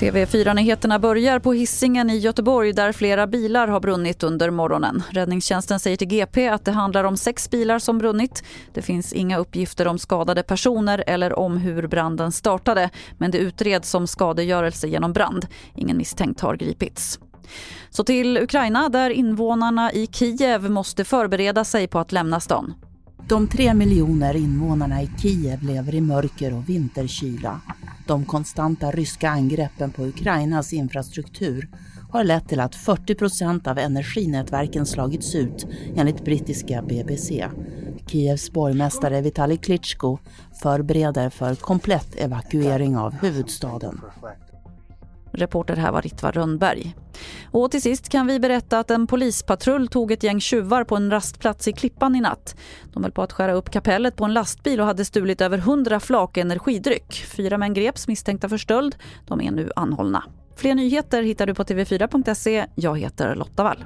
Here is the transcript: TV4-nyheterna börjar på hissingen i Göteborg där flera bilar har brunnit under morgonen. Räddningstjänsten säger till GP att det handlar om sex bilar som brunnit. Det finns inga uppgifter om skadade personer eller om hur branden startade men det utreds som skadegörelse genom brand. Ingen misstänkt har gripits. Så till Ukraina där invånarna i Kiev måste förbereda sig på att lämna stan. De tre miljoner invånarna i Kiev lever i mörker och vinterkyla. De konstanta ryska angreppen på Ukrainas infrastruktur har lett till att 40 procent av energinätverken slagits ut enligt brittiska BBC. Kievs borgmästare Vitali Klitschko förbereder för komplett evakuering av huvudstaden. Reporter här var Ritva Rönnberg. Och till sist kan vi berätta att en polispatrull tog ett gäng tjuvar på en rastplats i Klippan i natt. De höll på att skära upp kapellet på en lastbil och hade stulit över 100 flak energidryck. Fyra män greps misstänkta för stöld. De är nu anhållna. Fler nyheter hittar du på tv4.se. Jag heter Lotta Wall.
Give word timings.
TV4-nyheterna 0.00 0.98
börjar 0.98 1.38
på 1.38 1.52
hissingen 1.52 2.10
i 2.10 2.16
Göteborg 2.18 2.72
där 2.72 2.92
flera 2.92 3.26
bilar 3.26 3.68
har 3.68 3.80
brunnit 3.80 4.22
under 4.22 4.50
morgonen. 4.50 5.02
Räddningstjänsten 5.10 5.80
säger 5.80 5.96
till 5.96 6.08
GP 6.08 6.48
att 6.48 6.64
det 6.64 6.72
handlar 6.72 7.04
om 7.04 7.16
sex 7.16 7.50
bilar 7.50 7.78
som 7.78 7.98
brunnit. 7.98 8.44
Det 8.74 8.82
finns 8.82 9.12
inga 9.12 9.38
uppgifter 9.38 9.86
om 9.86 9.98
skadade 9.98 10.42
personer 10.42 11.04
eller 11.06 11.38
om 11.38 11.56
hur 11.56 11.86
branden 11.86 12.32
startade 12.32 12.90
men 13.18 13.30
det 13.30 13.38
utreds 13.38 13.90
som 13.90 14.06
skadegörelse 14.06 14.86
genom 14.86 15.12
brand. 15.12 15.46
Ingen 15.74 15.96
misstänkt 15.96 16.40
har 16.40 16.56
gripits. 16.56 17.18
Så 17.90 18.04
till 18.04 18.38
Ukraina 18.38 18.88
där 18.88 19.10
invånarna 19.10 19.92
i 19.92 20.06
Kiev 20.06 20.70
måste 20.70 21.04
förbereda 21.04 21.64
sig 21.64 21.88
på 21.88 21.98
att 21.98 22.12
lämna 22.12 22.40
stan. 22.40 22.74
De 23.30 23.46
tre 23.48 23.74
miljoner 23.74 24.36
invånarna 24.36 25.02
i 25.02 25.10
Kiev 25.18 25.62
lever 25.62 25.94
i 25.94 26.00
mörker 26.00 26.54
och 26.54 26.68
vinterkyla. 26.68 27.60
De 28.06 28.24
konstanta 28.24 28.90
ryska 28.90 29.30
angreppen 29.30 29.90
på 29.90 30.02
Ukrainas 30.02 30.72
infrastruktur 30.72 31.68
har 32.10 32.24
lett 32.24 32.48
till 32.48 32.60
att 32.60 32.74
40 32.74 33.14
procent 33.14 33.66
av 33.66 33.78
energinätverken 33.78 34.86
slagits 34.86 35.34
ut 35.34 35.66
enligt 35.96 36.24
brittiska 36.24 36.82
BBC. 36.82 37.48
Kievs 38.06 38.50
borgmästare 38.50 39.20
Vitali 39.20 39.56
Klitschko 39.56 40.18
förbereder 40.62 41.30
för 41.30 41.54
komplett 41.54 42.20
evakuering 42.20 42.96
av 42.96 43.14
huvudstaden. 43.14 44.00
Reporter 45.32 45.76
här 45.76 45.92
var 45.92 46.02
Ritva 46.02 46.30
Rönnberg. 46.30 46.94
Och 47.50 47.70
till 47.70 47.82
sist 47.82 48.08
kan 48.08 48.26
vi 48.26 48.40
berätta 48.40 48.78
att 48.78 48.90
en 48.90 49.06
polispatrull 49.06 49.88
tog 49.88 50.12
ett 50.12 50.22
gäng 50.22 50.40
tjuvar 50.40 50.84
på 50.84 50.96
en 50.96 51.10
rastplats 51.10 51.68
i 51.68 51.72
Klippan 51.72 52.16
i 52.16 52.20
natt. 52.20 52.56
De 52.92 53.02
höll 53.02 53.12
på 53.12 53.22
att 53.22 53.32
skära 53.32 53.52
upp 53.52 53.70
kapellet 53.70 54.16
på 54.16 54.24
en 54.24 54.34
lastbil 54.34 54.80
och 54.80 54.86
hade 54.86 55.04
stulit 55.04 55.40
över 55.40 55.58
100 55.58 56.00
flak 56.00 56.36
energidryck. 56.36 57.24
Fyra 57.36 57.58
män 57.58 57.74
greps 57.74 58.08
misstänkta 58.08 58.48
för 58.48 58.58
stöld. 58.58 58.96
De 59.26 59.40
är 59.40 59.50
nu 59.50 59.70
anhållna. 59.76 60.24
Fler 60.56 60.74
nyheter 60.74 61.22
hittar 61.22 61.46
du 61.46 61.54
på 61.54 61.64
tv4.se. 61.64 62.66
Jag 62.74 62.98
heter 62.98 63.34
Lotta 63.34 63.62
Wall. 63.62 63.84